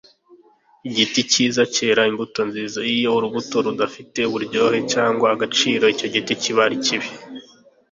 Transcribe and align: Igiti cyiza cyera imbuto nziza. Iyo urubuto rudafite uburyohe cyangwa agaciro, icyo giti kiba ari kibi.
Igiti 0.87 1.19
cyiza 1.31 1.61
cyera 1.73 2.01
imbuto 2.11 2.39
nziza. 2.49 2.79
Iyo 2.95 3.09
urubuto 3.17 3.55
rudafite 3.65 4.19
uburyohe 4.29 4.79
cyangwa 4.93 5.25
agaciro, 5.35 5.83
icyo 5.93 6.07
giti 6.13 6.33
kiba 6.41 6.61
ari 6.67 6.77
kibi. 6.85 7.09